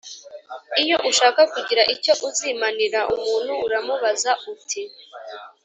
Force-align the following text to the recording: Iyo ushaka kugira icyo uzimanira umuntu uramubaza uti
Iyo 0.83 0.97
ushaka 1.09 1.41
kugira 1.53 1.83
icyo 1.95 2.13
uzimanira 2.27 2.99
umuntu 3.15 3.53
uramubaza 3.65 4.31
uti 4.53 4.81